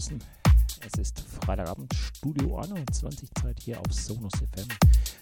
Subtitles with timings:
[0.00, 0.24] Draußen.
[0.86, 4.66] Es ist Freitagabend, Studio 21 Zeit hier auf Sonus FM.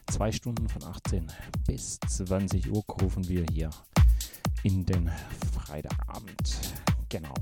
[0.07, 1.27] Zwei Stunden von 18
[1.67, 3.71] bis 20 Uhr rufen wir hier
[4.63, 5.11] in den
[5.53, 6.61] Freitagabend.
[7.09, 7.35] Genau.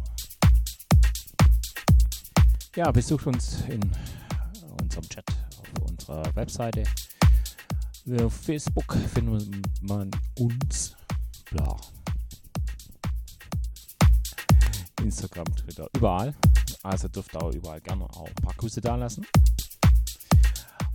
[2.74, 3.82] Ja, besucht uns in
[4.80, 5.26] unserem Chat
[5.60, 6.84] auf unserer Webseite.
[8.18, 10.96] Auf Facebook findet man uns.
[11.50, 11.76] Bla.
[15.02, 16.34] Instagram, Twitter, überall.
[16.86, 19.26] Also dürft ihr auch überall gerne auch ein paar Grüße da lassen.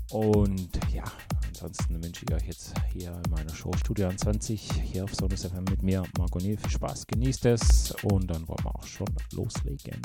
[0.10, 1.04] Und ja,
[1.50, 5.66] ansonsten wünsche ich euch jetzt hier in meiner Show Studio 20 hier auf Sonus FM
[5.66, 6.58] mit mir, Marco Niel.
[6.58, 10.02] Viel Spaß, genießt es und dann wollen wir auch schon loslegen.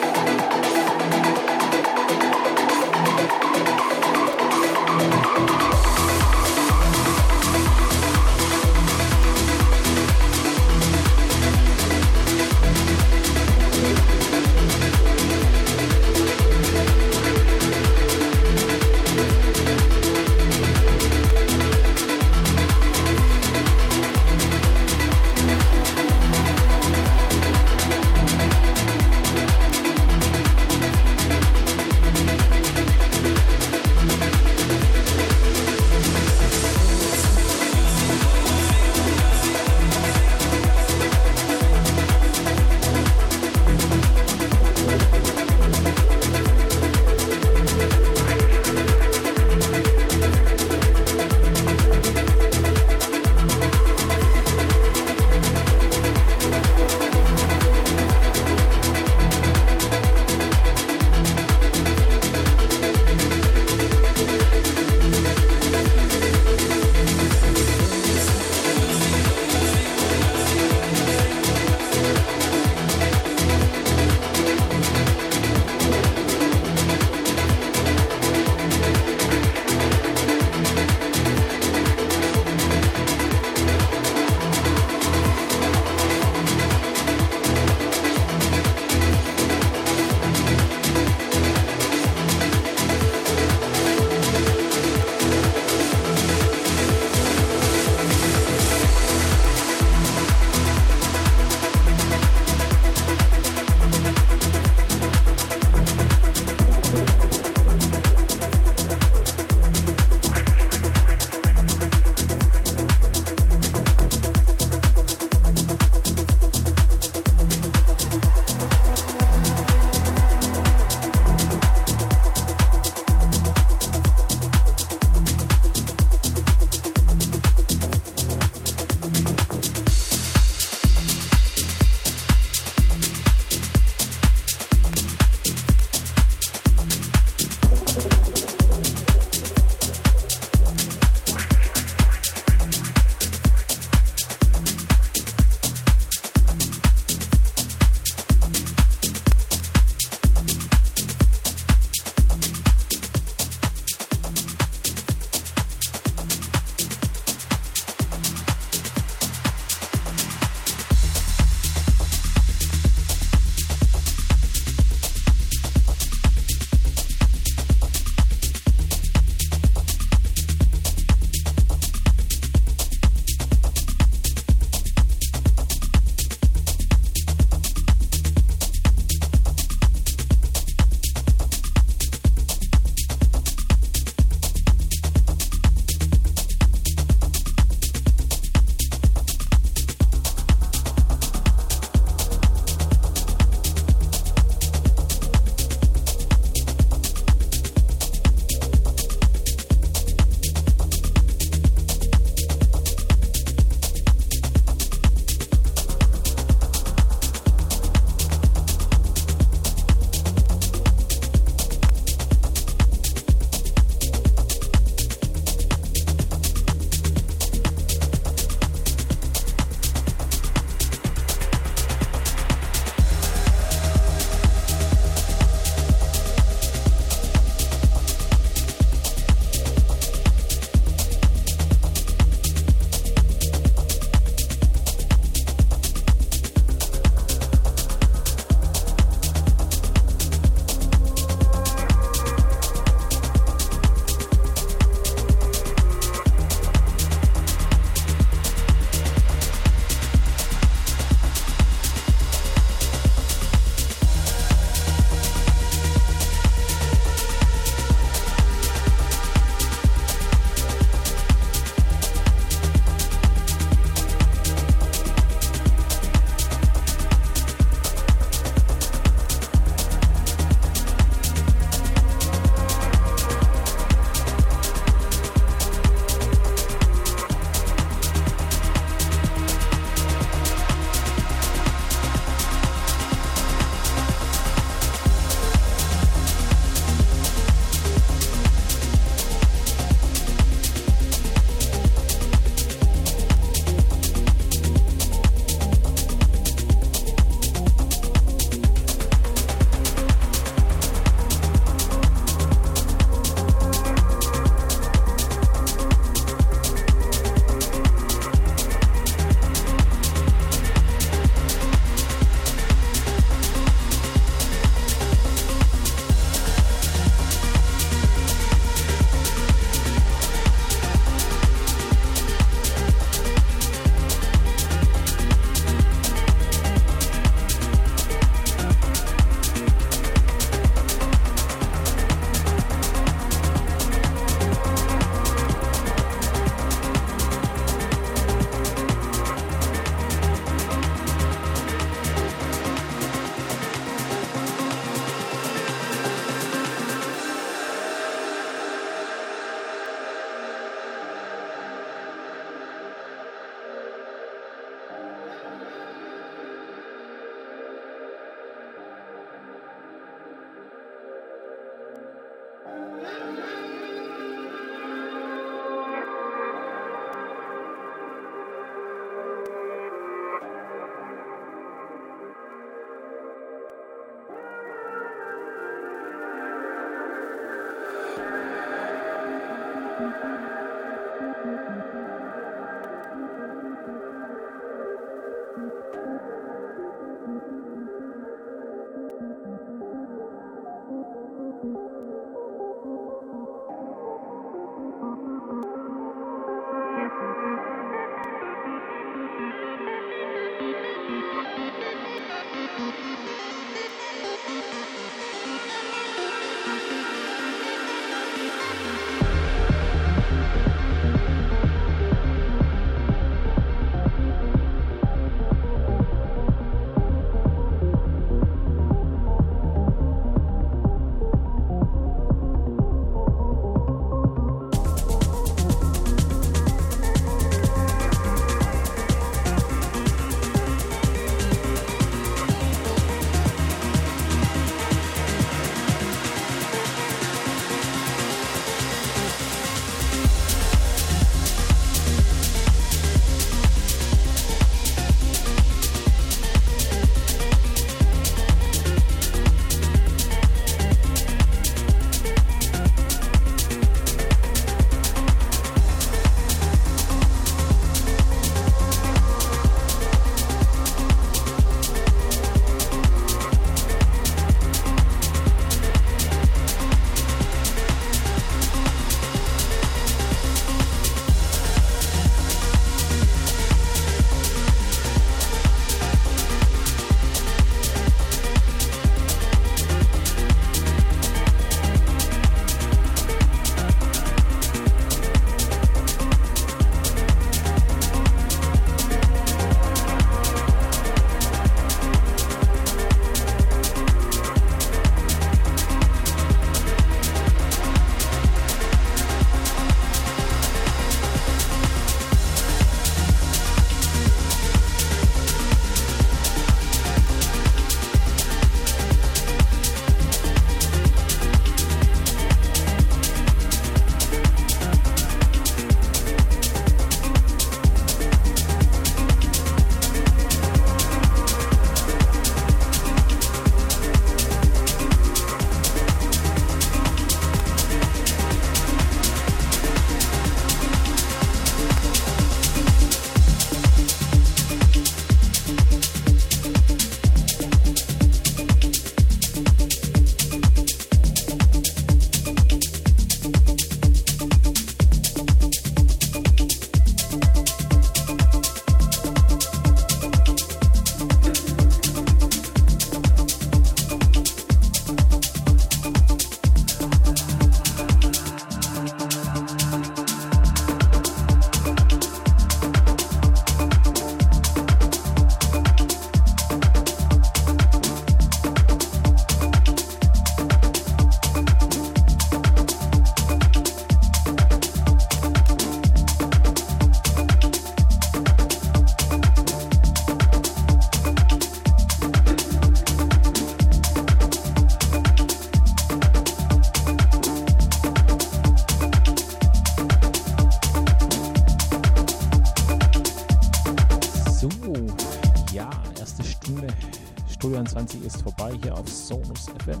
[599.28, 600.00] Sonus FM.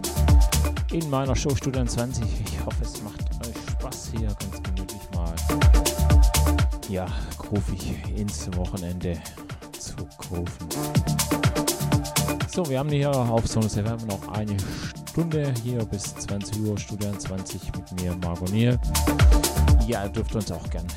[0.90, 2.24] In meiner Show Studio 20.
[2.24, 5.34] Ich hoffe, es macht euch Spaß hier ganz gemütlich mal.
[6.88, 7.04] Ja,
[7.36, 9.20] groovig ins Wochenende
[9.78, 9.96] zu
[10.30, 10.68] rufen.
[12.50, 14.56] So, wir haben hier auf Sonus FM noch eine
[15.10, 18.80] Stunde hier bis 20 Uhr Studio 20 mit mir, Margot Niel.
[19.86, 20.88] Ja, ihr dürft uns auch gerne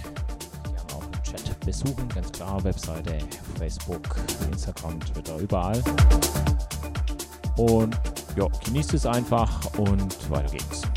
[1.66, 3.20] besuchen, ganz klar, Webseite,
[3.58, 4.16] Facebook,
[4.52, 5.82] Instagram, Twitter, überall.
[7.56, 7.96] Und
[8.36, 10.91] ja, genießt es einfach und weiter geht's.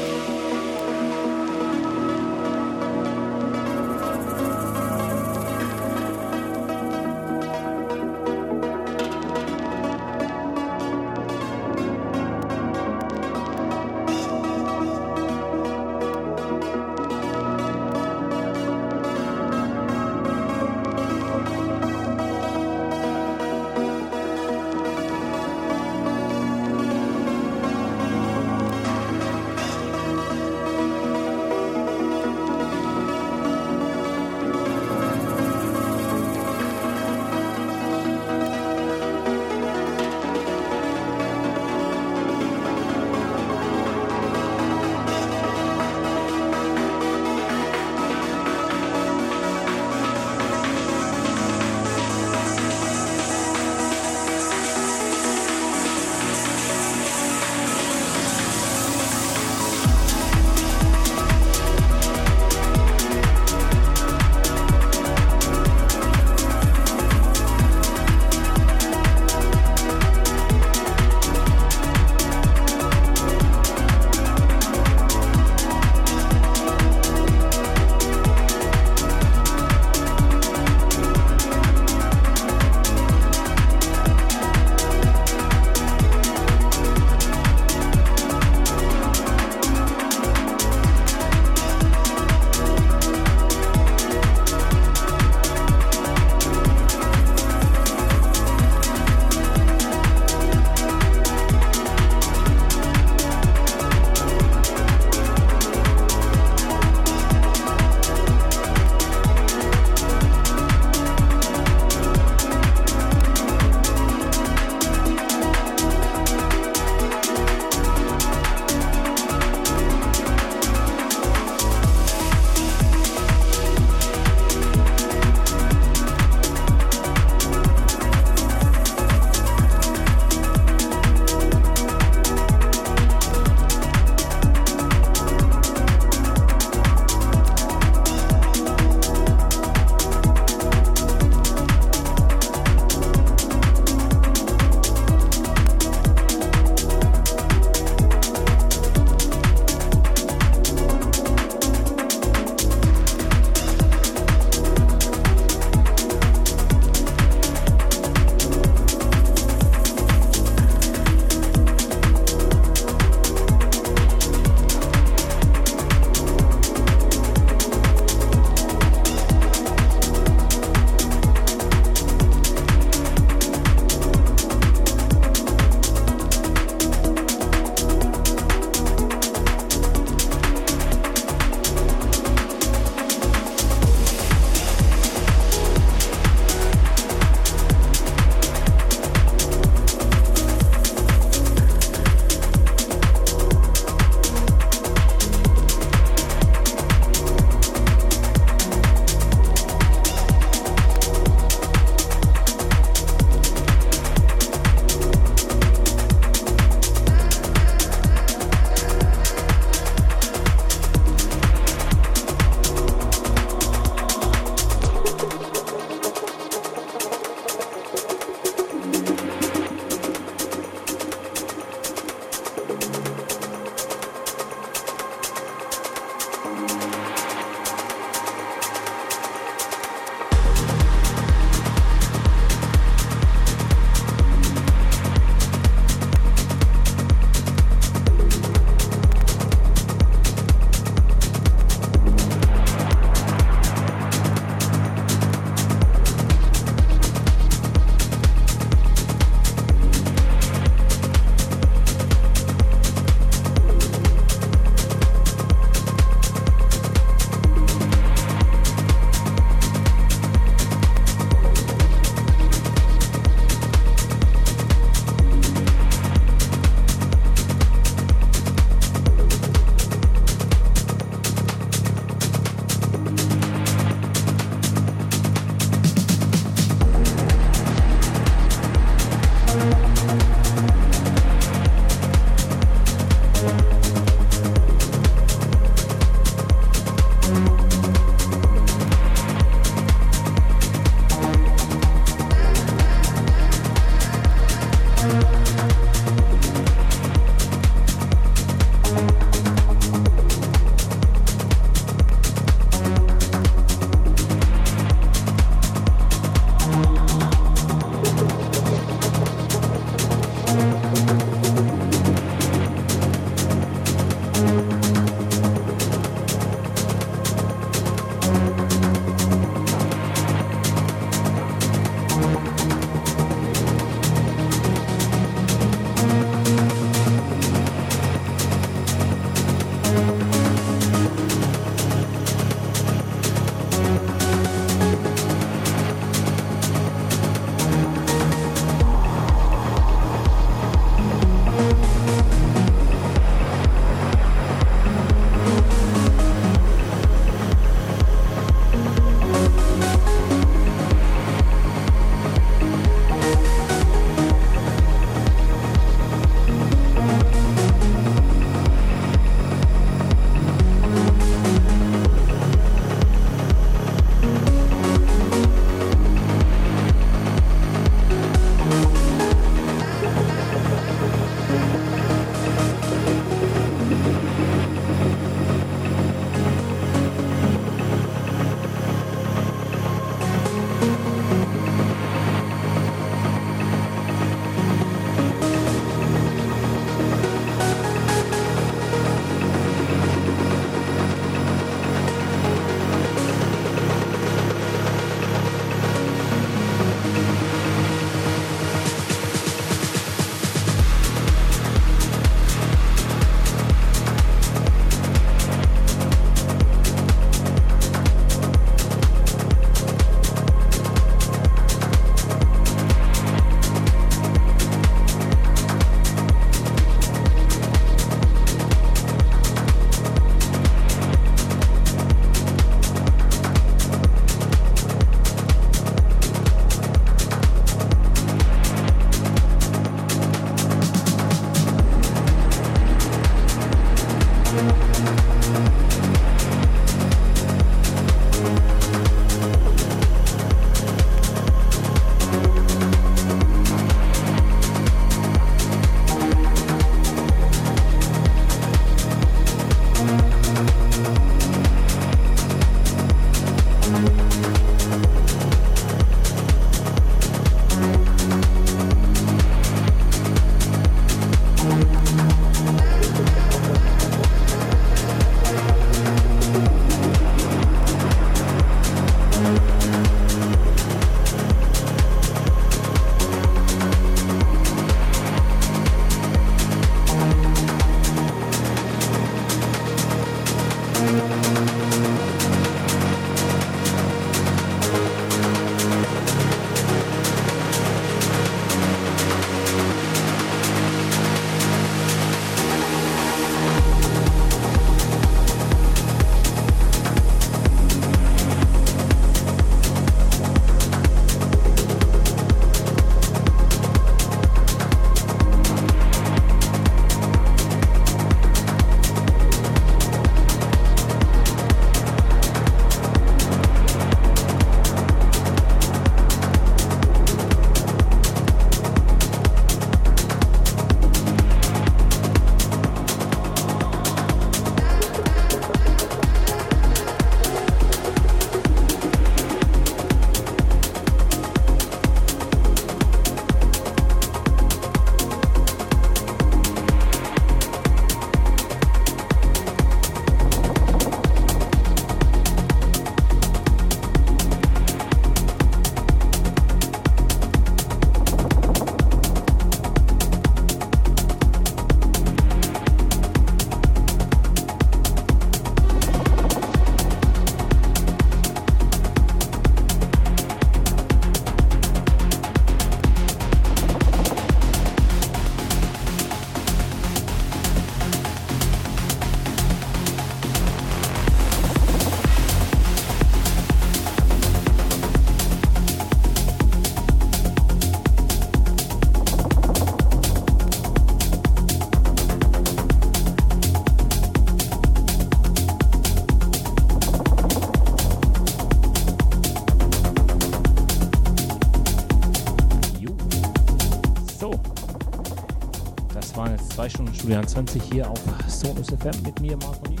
[597.46, 600.00] Studio 20 hier auf Sonus FM mit mir, Marco Niel.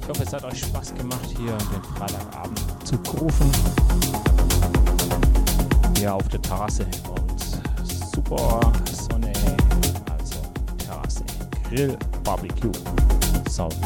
[0.00, 3.50] Ich hoffe, es hat euch Spaß gemacht, hier den Freitagabend zu rufen.
[5.98, 6.86] Hier auf der Terrasse
[7.16, 7.40] und
[8.14, 9.32] super Sonne,
[10.10, 10.36] also
[10.78, 11.24] Terrasse,
[11.68, 12.72] Grill, Barbecue,
[13.50, 13.76] Sound.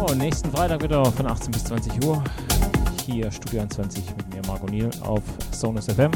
[0.00, 2.22] Oh, nächsten Freitag wieder von 18 bis 20 Uhr.
[3.04, 6.12] Hier Studio 20 mit mir, Marco Niel, auf Sonus FM.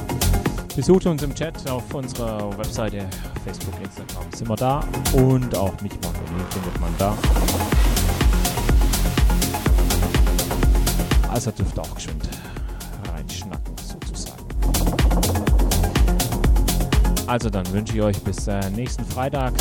[0.76, 3.06] Besucht uns im Chat auf unserer Webseite,
[3.44, 7.16] Facebook, Instagram sind wir da und auch mich, Niel, findet man da.
[11.30, 12.28] Also dürft auch geschwind
[13.08, 14.42] reinschnacken sozusagen.
[17.28, 19.52] Also dann wünsche ich euch bis äh, nächsten Freitag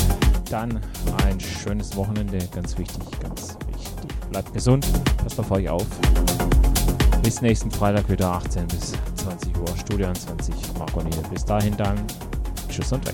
[0.50, 0.82] dann
[1.28, 4.30] ein schönes Wochenende, ganz wichtig, ganz wichtig.
[4.32, 4.88] Bleibt gesund,
[5.18, 5.86] passt auf euch auf.
[7.22, 11.24] Bis nächsten Freitag wieder 18 bis 20 Uhr, Studio 20, Niel.
[11.32, 11.98] Bis dahin dann,
[12.70, 13.13] tschüss und weg.